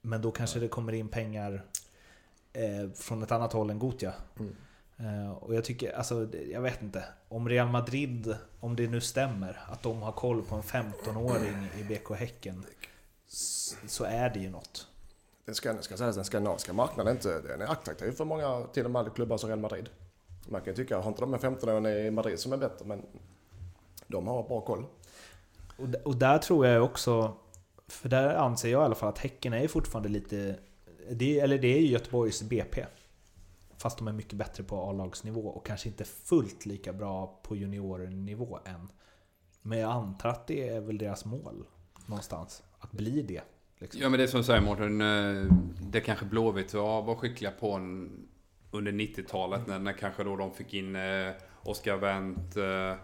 Men 0.00 0.22
då 0.22 0.30
kanske 0.30 0.58
det 0.58 0.68
kommer 0.68 0.92
in 0.92 1.08
pengar 1.08 1.64
eh, 2.52 2.90
från 2.94 3.22
ett 3.22 3.32
annat 3.32 3.52
håll 3.52 3.70
än 3.70 3.78
Gotia. 3.78 4.12
Mm. 4.38 4.56
Eh, 4.96 5.30
och 5.30 5.54
jag 5.54 5.64
tycker, 5.64 5.92
alltså 5.92 6.28
jag 6.50 6.60
vet 6.60 6.82
inte. 6.82 7.04
Om 7.28 7.48
Real 7.48 7.68
Madrid, 7.68 8.36
om 8.60 8.76
det 8.76 8.88
nu 8.88 9.00
stämmer, 9.00 9.60
att 9.66 9.82
de 9.82 10.02
har 10.02 10.12
koll 10.12 10.42
på 10.42 10.54
en 10.54 10.62
15-åring 10.62 11.68
i 11.78 11.84
BK 11.84 12.14
Häcken. 12.16 12.64
Så 13.86 14.04
är 14.04 14.30
det 14.30 14.40
ju 14.40 14.50
något. 14.50 14.86
Den, 15.44 15.54
ska, 15.54 15.82
ska 15.82 15.96
sägas, 15.96 16.16
den 16.16 16.24
skandinaviska 16.24 16.72
marknaden 16.72 17.06
är 17.12 17.16
inte, 17.16 17.40
den 17.40 17.60
är 17.60 17.66
attraktiv 17.66 18.12
för 18.12 18.24
många, 18.24 18.66
till 18.72 18.84
och 18.84 18.90
med 18.90 19.14
klubbar 19.14 19.38
som 19.38 19.48
Real 19.48 19.60
Madrid. 19.60 19.88
Man 20.48 20.60
kan 20.60 20.72
ju 20.72 20.76
tycka, 20.76 20.98
har 20.98 21.08
inte 21.08 21.20
de 21.20 21.34
en 21.34 21.40
15-åring 21.40 21.86
i 21.86 22.10
Madrid 22.10 22.38
som 22.38 22.52
är 22.52 22.56
bättre, 22.56 22.84
men 22.84 23.02
de 24.06 24.26
har 24.26 24.48
bra 24.48 24.60
koll. 24.60 24.86
Och, 25.76 25.88
och 26.04 26.16
där 26.16 26.38
tror 26.38 26.66
jag 26.66 26.84
också, 26.84 27.34
för 27.86 28.08
där 28.08 28.34
anser 28.34 28.68
jag 28.68 28.82
i 28.82 28.84
alla 28.84 28.94
fall 28.94 29.08
att 29.08 29.18
Häcken 29.18 29.52
är 29.52 29.60
ju 29.60 29.68
fortfarande 29.68 30.08
lite, 30.08 30.58
det, 31.10 31.40
eller 31.40 31.58
det 31.58 31.76
är 31.76 31.80
ju 31.80 31.86
Göteborgs 31.86 32.42
BP. 32.42 32.86
Fast 33.78 33.98
de 33.98 34.08
är 34.08 34.12
mycket 34.12 34.38
bättre 34.38 34.64
på 34.64 34.76
A-lagsnivå 34.76 35.48
och 35.48 35.66
kanske 35.66 35.88
inte 35.88 36.04
fullt 36.04 36.66
lika 36.66 36.92
bra 36.92 37.40
på 37.42 37.56
juniornivå 37.56 38.58
än. 38.64 38.88
Men 39.62 39.78
jag 39.78 39.90
antar 39.90 40.28
att 40.28 40.46
det 40.46 40.68
är 40.68 40.80
väl 40.80 40.98
deras 40.98 41.24
mål 41.24 41.66
någonstans. 42.06 42.62
Att 42.78 42.92
bli 42.92 43.22
det. 43.22 43.42
Liksom. 43.78 44.00
Ja 44.02 44.08
men 44.08 44.18
det 44.18 44.24
är 44.24 44.28
som 44.28 44.40
du 44.40 44.44
säger 44.44 44.60
Mårten, 44.60 45.00
eh, 45.00 45.52
det 45.80 46.00
kanske 46.00 46.24
Blåvitt 46.24 46.74
var, 46.74 47.02
var 47.02 47.14
skickliga 47.14 47.50
på 47.50 47.72
en, 47.72 48.10
under 48.70 48.92
90-talet 48.92 49.66
när, 49.66 49.78
när 49.78 49.92
kanske 49.92 50.24
då 50.24 50.36
de 50.36 50.52
fick 50.54 50.74
in 50.74 50.96
eh, 50.96 51.30
Oscar 51.62 51.96
Wendt, 51.96 52.56
eh, 52.56 52.64
eh, 52.90 52.96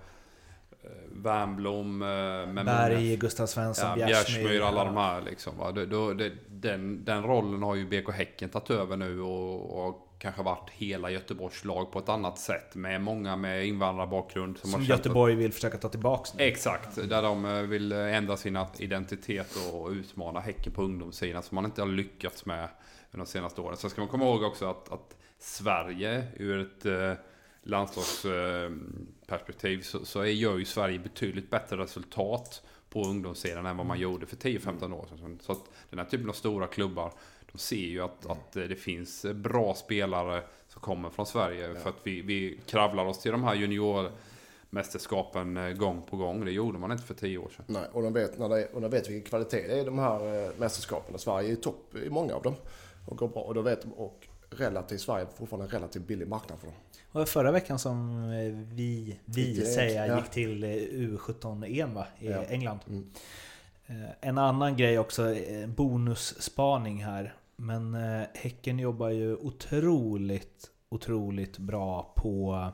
Wernbloom, 1.12 2.02
eh, 2.02 2.64
Berg, 2.64 3.16
Gustav 3.16 3.46
Svensson, 3.46 3.98
Ja, 3.98 4.06
Bjärsmyr, 4.06 4.60
alla 4.60 4.84
de 4.84 4.96
här 4.96 5.20
liksom. 5.22 5.58
Va? 5.58 5.72
Då, 5.72 5.84
då, 5.84 6.12
det, 6.12 6.32
den, 6.48 7.04
den 7.04 7.22
rollen 7.22 7.62
har 7.62 7.74
ju 7.74 7.86
BK 7.86 8.10
Häcken 8.12 8.48
tagit 8.48 8.70
över 8.70 8.96
nu 8.96 9.20
och, 9.20 9.86
och 9.86 10.00
kanske 10.18 10.42
varit 10.42 10.70
hela 10.70 11.10
Göteborgs 11.10 11.64
lag 11.64 11.92
på 11.92 11.98
ett 11.98 12.08
annat 12.08 12.38
sätt. 12.38 12.74
Med 12.74 13.00
många 13.00 13.36
med 13.36 13.66
invandrarbakgrund. 13.66 14.58
Som, 14.58 14.70
Som 14.70 14.80
känt 14.80 14.92
att- 14.92 14.98
Göteborg 14.98 15.34
vill 15.34 15.52
försöka 15.52 15.78
ta 15.78 15.88
tillbaks 15.88 16.34
nu. 16.34 16.44
Exakt, 16.44 17.08
där 17.08 17.22
de 17.22 17.44
eh, 17.44 17.52
vill 17.62 17.92
ändra 17.92 18.36
sin 18.36 18.58
identitet 18.78 19.56
och 19.72 19.88
utmana 19.90 20.40
Häcken 20.40 20.72
på 20.72 20.82
ungdomssidan 20.82 21.42
som 21.42 21.54
man 21.54 21.64
inte 21.64 21.82
har 21.82 21.88
lyckats 21.88 22.46
med 22.46 22.68
under 23.10 23.24
de 23.24 23.26
senaste 23.26 23.60
åren. 23.60 23.76
Så 23.76 23.90
ska 23.90 24.00
man 24.00 24.08
komma 24.08 24.24
ihåg 24.24 24.42
också 24.42 24.70
att, 24.70 24.92
att 24.92 25.16
Sverige 25.44 26.24
ur 26.36 26.60
ett 26.60 26.86
eh, 26.86 27.12
landslagsperspektiv 27.62 29.82
så, 29.82 30.04
så 30.04 30.20
är- 30.20 30.24
gör 30.26 30.58
ju 30.58 30.64
Sverige 30.64 30.98
betydligt 30.98 31.50
bättre 31.50 31.76
resultat 31.76 32.62
på 32.90 33.02
ungdomssidan 33.04 33.66
än 33.66 33.76
vad 33.76 33.86
man 33.86 33.98
gjorde 33.98 34.26
för 34.26 34.36
10-15 34.36 34.92
år 34.94 35.06
sedan. 35.06 35.38
Så 35.42 35.52
att 35.52 35.64
den 35.90 35.98
här 35.98 36.06
typen 36.06 36.28
av 36.28 36.32
stora 36.32 36.66
klubbar 36.66 37.12
de 37.52 37.58
ser 37.58 37.76
ju 37.76 38.00
att, 38.00 38.26
att 38.26 38.56
eh, 38.56 38.62
det 38.62 38.76
finns 38.76 39.26
bra 39.34 39.74
spelare 39.74 40.42
som 40.68 40.80
kommer 40.82 41.10
från 41.10 41.26
Sverige 41.26 41.74
för 41.74 41.90
att 41.90 42.00
vi, 42.02 42.20
vi 42.22 42.60
kravlar 42.66 43.04
oss 43.04 43.18
till 43.18 43.32
de 43.32 43.44
här 43.44 43.54
juniormästerskapen 43.54 45.56
eh, 45.56 45.70
gång 45.72 46.02
på 46.10 46.16
gång. 46.16 46.44
Det 46.44 46.52
gjorde 46.52 46.78
man 46.78 46.92
inte 46.92 47.04
för 47.04 47.14
10 47.14 47.38
år 47.38 47.48
sedan. 47.56 47.64
Nej, 47.68 47.84
och 47.92 48.02
de 48.02 48.12
vet, 48.12 48.38
när 48.38 48.48
det, 48.48 48.66
och 48.66 48.80
de 48.80 48.90
vet 48.90 49.08
vilken 49.10 49.30
kvalitet 49.30 49.66
det 49.68 49.74
är 49.74 49.80
i 49.82 49.84
de 49.84 49.98
här 49.98 50.44
eh, 50.46 50.50
mästerskapen. 50.58 51.18
Sverige 51.18 51.48
är 51.48 51.50
ju 51.50 51.56
topp 51.56 51.96
i 51.96 52.10
många 52.10 52.34
av 52.34 52.42
dem. 52.42 52.54
Och 53.06 53.16
går 53.16 53.28
bra. 53.28 53.42
Och 53.42 53.54
då 53.54 53.62
vet 53.62 53.82
de, 53.82 53.92
och 53.92 54.26
relativt, 54.54 55.00
Sverige 55.00 55.26
fortfarande 55.36 55.66
en 55.66 55.70
relativt 55.70 56.06
billig 56.06 56.28
marknad 56.28 56.58
för 56.58 56.66
dem. 56.66 56.76
Var 57.12 57.24
förra 57.24 57.52
veckan 57.52 57.78
som 57.78 58.24
eh, 58.24 58.74
vi, 58.74 59.18
vi 59.24 59.42
Gick 59.48 59.56
till- 59.64 59.74
säger, 59.74 60.06
ja. 60.06 60.16
gick 60.16 60.30
till 60.30 60.64
eh, 60.64 60.68
U17-EM 60.68 61.94
va? 61.94 62.06
i 62.20 62.30
Ja. 62.30 62.44
England. 62.44 62.78
Mm. 62.88 63.10
Eh, 63.86 64.10
En 64.20 64.38
annan 64.38 64.76
grej 64.76 64.98
också, 64.98 65.34
bonusspaning 65.66 67.04
här. 67.04 67.34
Men 67.56 67.94
Häcken 68.34 68.78
jobbar 68.78 69.08
ju 69.10 69.36
otroligt, 69.36 70.70
otroligt 70.88 71.58
bra 71.58 72.12
på 72.16 72.68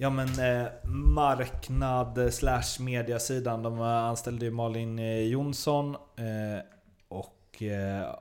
Ja 0.00 0.10
men 0.10 0.28
eh, 0.28 0.68
marknad 1.14 2.34
slash 2.34 2.80
mediasidan. 2.80 3.62
De 3.62 3.80
anställde 3.80 4.44
ju 4.44 4.50
Malin 4.50 4.98
Jonsson 5.28 5.94
eh, 5.94 6.64
och 7.08 7.62
eh, 7.62 8.14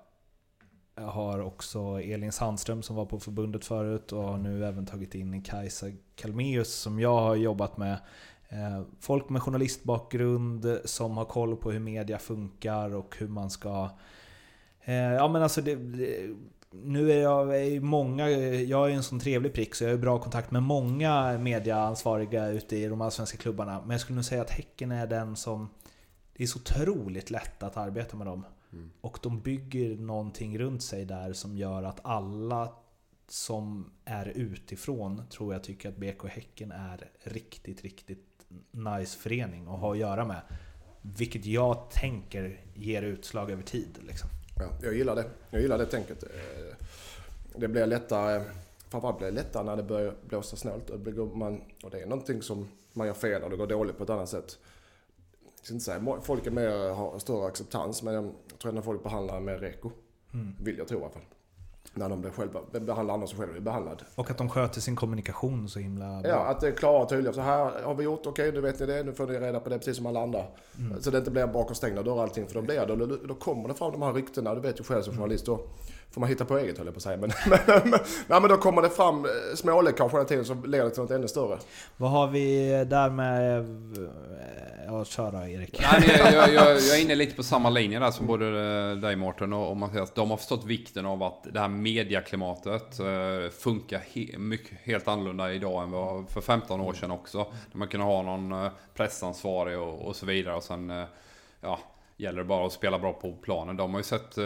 har 0.98 1.40
också 1.40 1.80
Elin 2.02 2.32
Sandström 2.32 2.84
som 2.84 2.96
var 2.96 3.06
på 3.06 3.20
förbundet 3.20 3.66
förut 3.66 4.12
och 4.12 4.24
har 4.24 4.38
nu 4.38 4.66
även 4.66 4.86
tagit 4.86 5.16
in 5.16 5.42
Kajsa 5.42 5.86
Kalmeus 6.16 6.74
som 6.74 7.00
jag 7.00 7.20
har 7.20 7.36
jobbat 7.36 7.78
med. 7.78 7.98
Eh, 8.50 8.82
folk 9.00 9.30
med 9.30 9.42
journalistbakgrund 9.42 10.80
som 10.86 11.18
har 11.18 11.26
koll 11.26 11.56
på 11.56 11.72
hur 11.72 11.80
media 11.80 12.20
funkar 12.20 12.96
och 12.96 13.16
hur 13.20 13.28
man 13.28 13.50
ska... 13.50 13.90
Eh, 14.82 14.96
ja 14.96 15.28
men 15.28 15.44
alltså 15.44 15.62
det, 15.62 15.76
det 15.76 16.30
nu 16.72 17.12
är 17.12 17.22
jag 17.22 17.62
är 17.62 17.80
många, 17.80 18.30
jag 18.30 18.92
är 18.92 18.96
en 18.96 19.04
sån 19.04 19.20
trevlig 19.20 19.54
prick 19.54 19.76
så 19.76 19.84
jag 19.84 19.92
har 19.92 19.98
bra 19.98 20.20
kontakt 20.20 20.52
med 20.52 20.64
många 20.64 21.38
mediaansvariga 21.38 22.48
ute 22.48 22.78
i 22.78 22.88
de 22.88 23.02
allsvenska 23.02 23.38
klubbarna. 23.38 23.82
Men 23.82 23.90
jag 23.90 24.02
skulle 24.02 24.16
nog 24.16 24.26
säga 24.26 24.42
att 24.42 24.50
Häcken 24.50 24.92
är 24.92 25.08
den 25.08 25.36
som... 25.36 25.70
Det 26.34 26.44
är 26.44 26.48
så 26.48 26.60
otroligt 26.60 27.32
lätt 27.32 27.64
att 27.64 27.78
arbeta 27.78 28.18
med 28.18 28.28
dem. 28.28 28.46
Mm. 28.74 28.92
Och 29.02 29.20
de 29.22 29.42
bygger 29.42 29.98
någonting 29.98 30.60
runt 30.60 30.84
sig 30.84 31.06
där 31.06 31.34
som 31.34 31.58
gör 31.58 31.84
att 31.84 32.00
alla 32.04 32.74
som 33.28 33.92
är 34.06 34.26
utifrån 34.36 35.22
tror 35.30 35.54
jag 35.54 35.64
tycker 35.64 35.90
att 35.90 35.98
BK 35.98 36.28
Häcken 36.28 36.72
är 36.72 37.10
riktigt, 37.24 37.82
riktigt 37.82 38.28
nice 38.72 39.18
förening 39.18 39.68
att 39.68 39.80
ha 39.80 39.92
att 39.92 39.98
göra 39.98 40.26
med. 40.26 40.42
Vilket 41.02 41.46
jag 41.46 41.90
tänker 41.92 42.62
ger 42.74 43.02
utslag 43.02 43.52
över 43.52 43.64
tid. 43.64 44.00
Liksom. 44.08 44.30
Ja, 44.60 44.70
jag 44.82 44.94
gillar 44.94 45.16
det. 45.16 45.26
Jag 45.50 45.62
gillar 45.62 45.78
det 45.78 45.86
tänket. 45.86 46.24
Eh, 46.24 46.76
det 47.56 47.68
blir 47.68 47.86
lättare, 47.86 48.36
eh, 48.36 48.44
framförallt 48.90 49.18
blir 49.18 49.28
det 49.28 49.34
lättare 49.34 49.64
när 49.64 49.76
det 49.76 49.84
börjar 49.84 50.16
blåsa 50.28 50.56
snålt. 50.56 50.90
Och 50.90 51.00
det 51.00 52.02
är 52.02 52.06
någonting 52.06 52.42
som 52.42 52.68
man 52.94 53.08
gör 53.08 53.14
fel 53.14 53.44
och 53.44 53.50
det 53.50 53.58
går 53.58 53.68
dåligt 53.68 53.98
på 53.98 54.04
ett 54.04 54.10
annat 54.10 54.30
sätt. 54.30 54.60
Ska 55.68 55.74
inte 55.74 55.86
säga 55.86 56.20
folk 56.22 56.48
är 56.48 56.52
mer, 56.52 56.94
har 56.94 57.20
större 57.20 57.48
acceptans 57.48 58.04
men 58.04 58.14
jag 58.14 58.34
tror 58.62 58.70
att 58.70 58.76
när 58.76 58.82
folk 58.82 59.04
behandlar 59.04 59.40
mer 59.40 59.58
reko. 59.58 59.92
Mm. 60.34 60.56
Vill 60.60 60.78
jag 60.78 60.88
tro 60.88 61.00
i 61.00 61.02
alla 61.02 61.12
fall 61.12 61.22
när 61.94 62.10
de 62.10 62.22
blir 62.22 62.32
själva, 62.32 62.60
behandlar 62.72 63.14
andra 63.14 63.28
som 63.28 63.38
själva 63.38 63.52
blir 63.52 63.62
behandlad. 63.62 64.04
Och 64.16 64.32
att 64.32 64.38
de 64.38 64.50
sköter 64.50 64.82
sin 64.82 64.96
kommunikation 64.96 65.70
så 65.70 65.80
himla 65.80 66.22
bra. 66.22 66.32
Ja, 66.32 66.46
att 66.46 66.60
det 66.60 66.68
är 66.68 66.72
klara 66.72 67.04
och 67.04 67.10
tydliga. 67.10 67.34
Så 67.34 67.42
här 67.42 67.84
har 67.84 67.96
vi 67.96 68.04
gjort, 68.04 68.20
okej 68.20 68.32
okay, 68.32 68.52
nu 68.52 68.62
vet 68.62 68.80
ni 68.80 68.86
det, 68.86 69.04
nu 69.04 69.14
får 69.14 69.28
ni 69.28 69.40
reda 69.40 69.60
på 69.60 69.70
det 69.70 69.78
precis 69.78 69.98
som 69.98 70.06
alla 70.06 70.22
andra. 70.22 70.44
Mm. 70.80 71.02
Så 71.02 71.12
det 71.12 71.18
inte 71.18 71.32
blir 71.32 71.48
bakom 71.48 71.76
stängda 71.76 72.04
dörrar 72.04 72.24
allting, 72.24 72.48
för 72.48 72.54
då 72.54 72.62
blir 72.62 72.86
det, 72.86 72.96
då, 72.96 73.18
då 73.28 73.36
kommer 73.36 73.68
det 73.68 73.74
fram 73.74 73.92
de 73.92 74.02
här 74.02 74.14
ryktena, 74.14 74.56
du 74.56 74.62
vet 74.62 74.80
ju 74.80 74.84
själv 74.84 75.02
som 75.02 75.14
journalist. 75.14 75.46
Då, 75.46 75.60
får 76.12 76.22
man 76.22 76.30
hitta 76.30 76.46
på 76.46 76.58
eget 76.58 76.78
höll 76.78 76.88
jag 76.88 76.94
på 76.94 76.98
att 76.98 77.04
säga. 77.04 77.18
Men, 77.18 77.32
men, 77.50 77.60
men, 77.68 78.00
nej, 78.28 78.42
men 78.42 78.50
då 78.50 78.58
kommer 78.58 78.82
det 78.82 78.90
fram 78.90 79.26
eh, 79.26 79.32
småläckage 79.56 80.14
hela 80.14 80.26
tiden 80.26 80.46
som 80.46 80.66
leder 80.66 80.90
till 80.90 81.02
något 81.02 81.12
ännu 81.12 81.28
större. 81.28 81.60
Vad 81.98 82.12
har 82.12 82.28
vi 82.28 82.70
där 82.90 83.10
med... 83.10 83.60
Eh, 83.60 84.86
ja, 84.86 85.06
kör 85.06 85.32
då 85.32 85.38
Erik. 85.38 85.82
Nej, 85.82 86.18
jag, 86.18 86.34
jag, 86.34 86.54
jag, 86.54 86.68
jag, 86.72 86.98
är 86.98 87.02
inne 87.02 87.16
lite 87.16 87.36
på 87.36 87.44
samma 87.44 87.70
linje 87.70 88.00
där 88.00 88.12
som 88.12 88.28
både 88.28 88.46
eh, 88.46 88.98
dig 88.98 89.16
Mårten 89.16 89.54
och, 89.54 89.70
och 89.70 89.78
Mattias. 89.78 90.12
De 90.14 90.30
har 90.30 90.38
förstått 90.38 90.66
vikten 90.66 91.06
av 91.06 91.24
att 91.24 91.48
det 91.54 91.60
här 91.60 91.68
mediaklimatet 91.68 93.00
funkar 93.60 94.04
he, 94.14 94.38
mycket, 94.38 94.78
helt 94.84 95.08
annorlunda 95.08 95.54
idag 95.54 95.84
än 95.84 95.92
vad 95.92 96.30
för 96.30 96.42
15 96.42 96.82
år 96.82 96.94
sedan 96.94 97.12
också. 97.12 97.38
Där 97.38 97.78
man 97.78 97.88
kunde 97.88 98.06
ha 98.06 98.22
någon 98.22 98.70
pressansvarig 98.94 99.80
och, 99.80 100.08
och 100.08 100.16
så 100.16 100.26
vidare. 100.26 100.56
Och 100.56 100.64
sen, 100.64 101.06
ja, 101.62 101.80
gäller 102.18 102.38
det 102.38 102.44
bara 102.44 102.68
att 102.68 102.74
spela 102.74 103.00
bra 103.00 103.14
på 103.14 103.34
planen. 103.34 103.78
De 103.78 103.92
har 103.92 104.00
ju 104.00 104.04
sett 104.04 104.38
uh, 104.38 104.44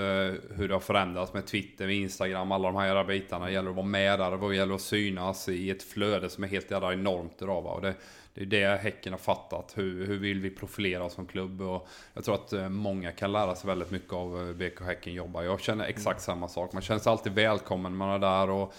hur 0.50 0.68
det 0.68 0.74
har 0.74 0.80
förändrats 0.80 1.34
med 1.34 1.46
Twitter, 1.46 1.86
med 1.86 1.96
Instagram, 1.96 2.52
alla 2.52 2.68
de 2.72 2.78
här 2.78 2.86
jävla 2.86 3.04
bitarna. 3.04 3.46
Det 3.46 3.52
gäller 3.52 3.70
att 3.70 3.76
vara 3.76 3.86
med 3.86 4.20
där, 4.20 4.50
det 4.50 4.56
gäller 4.56 4.76
att 4.76 4.82
synas 4.82 5.50
i 5.50 5.70
ett 5.70 5.84
flöde 5.84 6.30
som 6.30 6.44
är 6.44 6.48
helt 6.48 6.72
jävla 6.72 6.94
enormt 6.94 7.42
idag. 7.42 7.62
Va? 7.62 7.72
Och 7.72 7.82
det, 7.82 7.94
det 8.34 8.42
är 8.42 8.46
det 8.46 8.78
Häcken 8.78 9.14
har 9.14 9.20
fattat. 9.20 9.74
Hur, 9.76 10.08
hur 10.08 10.18
vill 10.18 10.40
vi 10.40 10.50
profilera 10.50 11.04
oss 11.04 11.14
som 11.14 11.26
klubb? 11.26 11.62
Och 11.62 11.88
jag 12.14 12.24
tror 12.24 12.36
att 12.36 12.54
uh, 12.54 12.70
många 12.70 13.12
kan 13.12 13.32
lära 13.32 13.56
sig 13.56 13.68
väldigt 13.68 13.92
mycket 13.92 14.14
av 14.14 14.36
uh, 14.36 14.56
BK 14.56 14.82
Häcken 14.82 15.14
jobbar. 15.14 15.44
Jag 15.44 15.60
känner 15.60 15.86
exakt 15.86 16.22
samma 16.22 16.48
sak. 16.48 16.74
Man 16.74 16.82
känner 16.82 17.00
sig 17.00 17.12
alltid 17.12 17.34
välkommen 17.34 17.92
när 17.92 17.98
man 17.98 18.10
är 18.10 18.20
där 18.20 18.50
och 18.50 18.74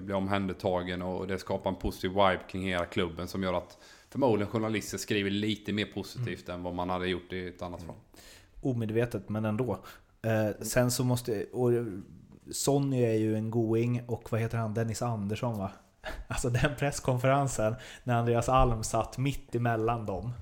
blir 0.00 0.14
omhändertagen 0.14 1.02
och 1.02 1.26
det 1.26 1.38
skapar 1.38 1.70
en 1.70 1.76
positiv 1.76 2.10
vibe 2.10 2.40
kring 2.48 2.62
hela 2.62 2.84
klubben 2.84 3.28
som 3.28 3.42
gör 3.42 3.54
att 3.54 3.78
förmodligen 4.10 4.52
journalister 4.52 4.98
skriver 4.98 5.30
lite 5.30 5.72
mer 5.72 5.86
positivt 5.86 6.48
mm. 6.48 6.58
än 6.58 6.64
vad 6.64 6.74
man 6.74 6.90
hade 6.90 7.06
gjort 7.08 7.32
i 7.32 7.48
ett 7.48 7.62
annat 7.62 7.82
fall 7.82 7.94
omedvetet 8.70 9.28
men 9.28 9.44
ändå. 9.44 9.78
Eh, 10.22 10.48
sen 10.60 10.90
så 10.90 11.04
måste... 11.04 11.44
Och 11.44 11.70
Sonny 12.52 13.02
är 13.02 13.14
ju 13.14 13.36
en 13.36 13.50
going 13.50 14.02
och 14.06 14.32
vad 14.32 14.40
heter 14.40 14.58
han? 14.58 14.74
Dennis 14.74 15.02
Andersson 15.02 15.58
va? 15.58 15.70
Alltså 16.28 16.50
den 16.50 16.76
presskonferensen 16.78 17.74
när 18.04 18.14
Andreas 18.14 18.48
Alm 18.48 18.82
satt 18.82 19.18
mitt 19.18 19.54
emellan 19.54 20.06
dem 20.06 20.32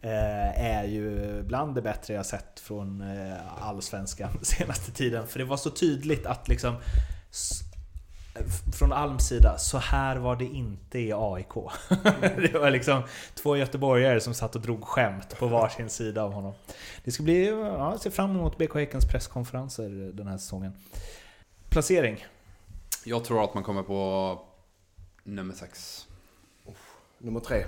eh, 0.00 0.64
är 0.64 0.84
ju 0.84 1.42
bland 1.42 1.74
det 1.74 1.82
bättre 1.82 2.14
jag 2.14 2.26
sett 2.26 2.60
från 2.60 3.00
eh, 3.00 3.66
allsvenskan 3.68 4.30
senaste 4.42 4.92
tiden. 4.92 5.26
För 5.26 5.38
det 5.38 5.44
var 5.44 5.56
så 5.56 5.70
tydligt 5.70 6.26
att 6.26 6.48
liksom 6.48 6.74
från 8.78 8.92
Alms 8.92 9.28
sida, 9.28 9.58
så 9.58 9.78
här 9.78 10.16
var 10.16 10.36
det 10.36 10.44
inte 10.44 10.98
i 10.98 11.12
AIK. 11.12 11.54
det 12.52 12.58
var 12.58 12.70
liksom 12.70 13.02
två 13.34 13.56
göteborgare 13.56 14.20
som 14.20 14.34
satt 14.34 14.56
och 14.56 14.62
drog 14.62 14.84
skämt 14.84 15.38
på 15.38 15.46
varsin 15.46 15.90
sida 15.90 16.22
av 16.22 16.32
honom. 16.32 16.52
Det 17.04 17.12
ska 17.12 17.22
bli, 17.22 17.48
ja, 17.48 17.90
jag 17.90 18.00
ser 18.00 18.10
fram 18.10 18.30
emot 18.30 18.58
BK 18.58 18.74
Häckens 18.74 19.08
presskonferenser 19.08 20.12
den 20.12 20.26
här 20.26 20.38
säsongen. 20.38 20.72
Placering? 21.68 22.26
Jag 23.04 23.24
tror 23.24 23.44
att 23.44 23.54
man 23.54 23.62
kommer 23.62 23.82
på 23.82 24.40
nummer 25.22 25.54
6. 25.54 26.06
Nummer 27.18 27.40
3. 27.40 27.64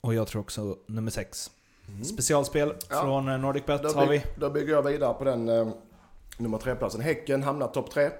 Och 0.00 0.14
jag 0.14 0.26
tror 0.26 0.40
också 0.40 0.76
nummer 0.86 1.10
6. 1.10 1.50
Mm. 1.88 2.04
Specialspel 2.04 2.74
ja. 2.90 3.02
från 3.02 3.28
eh, 3.28 3.38
NordicBet 3.38 3.94
har 3.94 4.06
vi. 4.06 4.22
Då 4.36 4.50
bygger 4.50 4.72
jag 4.72 4.82
vidare 4.82 5.14
på 5.14 5.24
den 5.24 5.48
eh, 5.48 5.68
nummer 6.38 6.58
3-platsen. 6.58 7.00
Häcken 7.00 7.42
hamnar 7.42 7.68
topp 7.68 7.90
3. 7.90 8.10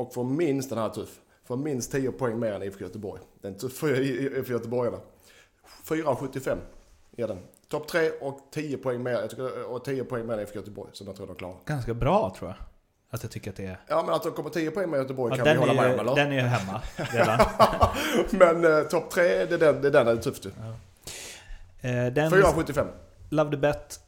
Och 0.00 0.14
får 0.14 0.24
minst, 0.24 0.70
den 0.70 0.78
här 0.78 0.88
tuff, 0.88 1.20
får 1.44 1.56
minst 1.56 1.92
10 1.92 2.12
poäng 2.12 2.38
mer 2.38 2.52
än 2.52 2.62
IFK 2.62 2.84
Göteborg. 2.84 3.22
Den 3.40 3.54
tuff 3.54 3.72
för, 3.72 4.44
för 4.44 4.52
göteborgarna. 4.52 4.98
4,75 5.84 6.58
ger 7.16 7.28
den. 7.28 7.38
Topp 7.68 7.88
3 7.88 8.10
och 8.10 8.38
10 8.50 8.76
poäng 8.76 9.02
mer, 9.02 9.12
jag 9.12 9.30
tycker, 9.30 9.64
och 9.64 9.84
10 9.84 10.04
poäng 10.04 10.26
mer 10.26 10.34
än 10.34 10.40
IFK 10.40 10.54
Göteborg 10.54 10.90
som 10.92 11.06
jag 11.06 11.16
tror 11.16 11.26
de 11.26 11.36
klarar. 11.36 11.56
Ganska 11.66 11.94
bra 11.94 12.34
tror 12.38 12.50
jag. 12.50 12.56
Att 13.10 13.22
jag 13.22 13.32
tycker 13.32 13.50
att 13.50 13.56
det 13.56 13.66
är... 13.66 13.80
Ja 13.86 14.02
men 14.06 14.14
att 14.14 14.22
de 14.22 14.32
kommer 14.32 14.50
10 14.50 14.70
poäng 14.70 14.90
med 14.90 14.98
Göteborg 14.98 15.34
ja, 15.38 15.44
kan 15.44 15.54
vi 15.54 15.60
hålla 15.60 15.82
med 15.82 15.94
om 15.94 16.00
eller? 16.00 16.14
Den 16.14 16.32
är 16.32 16.36
ju 16.36 16.40
hemma 16.40 16.82
redan. 16.96 17.40
men 18.62 18.78
eh, 18.78 18.82
topp 18.82 19.10
3, 19.10 19.22
det 19.22 19.54
är 19.54 19.58
den, 19.58 19.82
det 19.82 19.88
är 19.88 19.92
den 19.92 20.08
är 20.08 20.16
tufft 20.16 20.46
ju. 20.46 20.50
Ja. 20.58 20.68
Eh, 21.88 21.90
4,75. 21.90 22.86
Love 23.30 23.50
the 23.50 23.56
bet 23.56 24.00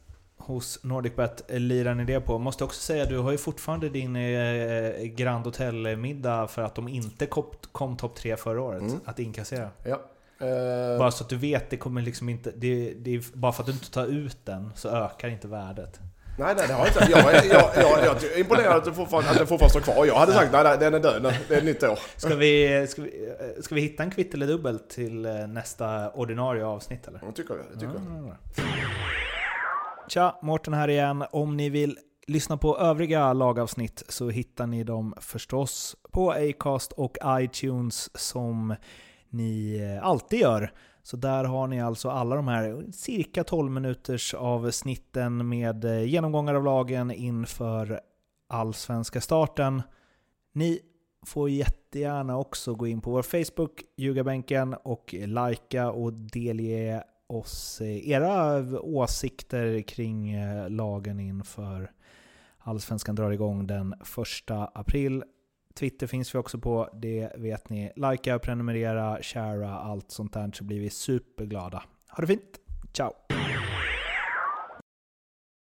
hos 0.47 0.85
NordicBet 0.85 1.43
lirar 1.49 1.95
ni 1.95 2.05
det 2.05 2.21
på. 2.21 2.39
Måste 2.39 2.65
också 2.65 2.81
säga, 2.81 3.05
du 3.05 3.19
har 3.19 3.31
ju 3.31 3.39
fortfarande 3.39 3.89
din 3.89 4.17
eh, 4.17 5.05
Grand 5.05 5.45
Hotel-middag 5.45 6.49
för 6.49 6.63
att 6.63 6.75
de 6.75 6.89
inte 6.89 7.27
kom, 7.27 7.45
kom 7.73 7.97
topp 7.97 8.17
tre 8.17 8.37
förra 8.37 8.63
året. 8.63 8.81
Mm. 8.81 9.01
Att 9.05 9.19
inkassera. 9.19 9.69
Ja. 9.85 10.01
Uh... 10.43 10.99
Bara 10.99 11.11
så 11.11 11.25
att 11.25 11.31
du 11.31 11.37
vet, 11.37 11.71
det 11.71 11.77
kommer 11.77 12.03
liksom 12.03 12.29
inte... 12.29 12.53
Det, 12.57 12.95
det 12.95 13.15
är, 13.15 13.23
bara 13.33 13.53
för 13.53 13.63
att 13.63 13.67
du 13.67 13.73
inte 13.73 13.91
tar 13.91 14.07
ut 14.07 14.39
den 14.45 14.73
så 14.75 14.89
ökar 14.89 15.29
inte 15.29 15.49
värdet. 15.49 16.01
Nej, 16.39 16.55
nej, 16.57 16.65
det 16.69 16.75
har 16.75 16.87
jag 16.87 16.89
inte. 16.89 17.13
Jag, 17.13 17.35
jag, 17.35 17.77
jag, 17.77 18.05
jag 18.05 18.25
är 18.25 18.39
imponerad 18.39 18.77
att 18.77 18.85
den 18.85 18.95
fortfarande, 18.95 19.47
fortfarande 19.47 19.69
står 19.69 19.81
kvar. 19.81 20.07
Jag 20.07 20.15
hade 20.15 20.33
sagt 20.33 20.53
nej, 20.53 20.65
nej, 20.65 20.79
den 20.79 20.95
är 20.95 21.01
död. 21.01 21.35
Det 21.49 21.55
är 21.55 21.59
ett 21.59 21.65
nytt 21.65 21.83
år. 21.83 21.99
Ska 22.17 22.35
vi, 22.35 22.87
ska 22.89 23.03
vi, 23.03 23.29
eh, 23.29 23.63
ska 23.63 23.75
vi 23.75 23.81
hitta 23.81 24.03
en 24.03 24.11
kvitt 24.11 24.35
eller 24.35 24.47
dubbel 24.47 24.79
till 24.79 25.27
eh, 25.27 25.33
nästa 25.33 26.11
ordinarie 26.11 26.65
avsnitt 26.65 27.09
eller? 27.09 27.21
Jag 27.25 27.35
tycker 27.35 27.55
det. 27.55 27.61
Jag 27.71 27.81
tycker 27.81 27.95
ja, 27.95 28.37
jag. 28.57 29.22
Tja, 30.09 30.39
Mårten 30.43 30.75
här 30.75 30.89
igen. 30.89 31.25
Om 31.31 31.57
ni 31.57 31.71
vill 31.71 31.99
lyssna 32.27 32.57
på 32.57 32.79
övriga 32.79 33.33
lagavsnitt 33.33 34.03
så 34.09 34.31
hittar 34.31 34.67
ni 34.67 34.85
dem 34.85 35.15
förstås 35.21 35.97
på 36.13 36.31
Acast 36.31 36.93
och 36.93 37.17
iTunes 37.27 38.11
som 38.19 38.75
ni 39.29 39.79
eh, 39.81 40.07
alltid 40.07 40.41
gör. 40.41 40.73
Så 41.03 41.17
där 41.17 41.45
har 41.45 41.67
ni 41.67 41.83
alltså 41.83 42.11
alla 42.11 42.37
de 42.37 42.49
här 42.49 42.85
cirka 42.93 43.45
12 43.45 43.71
minuters 43.71 44.35
avsnitten 44.35 45.49
med 45.49 45.85
eh, 45.85 46.05
genomgångar 46.05 46.55
av 46.55 46.65
lagen 46.65 47.11
inför 47.11 48.01
allsvenska 48.49 49.21
starten. 49.21 49.83
Ni 50.53 50.81
får 51.27 51.51
jättegärna 51.51 52.39
också 52.39 52.75
gå 52.75 52.87
in 52.87 53.01
på 53.01 53.11
vår 53.11 53.23
Facebook, 53.23 53.83
Ljugarbänken, 53.97 54.75
och 54.75 55.15
likea 55.15 55.91
och 55.91 56.13
delge 56.13 57.03
oss 57.37 57.81
eh, 57.81 58.09
era 58.11 58.63
åsikter 58.81 59.83
kring 59.83 60.31
eh, 60.31 60.71
lagen 60.71 61.21
inför 61.21 61.91
Allsvenskan 62.65 63.15
drar 63.15 63.31
igång 63.31 63.67
den 63.67 63.93
1 63.93 64.51
april. 64.75 65.25
Twitter 65.75 66.07
finns 66.07 66.35
vi 66.35 66.39
också 66.39 66.59
på, 66.59 66.89
det 66.93 67.33
vet 67.37 67.71
ni. 67.71 67.93
Likea, 67.97 68.39
prenumerera, 68.39 69.19
sharea, 69.23 69.71
allt 69.71 70.11
sånt 70.11 70.33
där 70.33 70.51
så 70.55 70.65
blir 70.65 70.81
vi 70.81 70.91
superglada. 70.91 71.83
Ha 72.09 72.21
det 72.21 72.27
fint! 72.27 72.61
Ciao! 72.93 73.13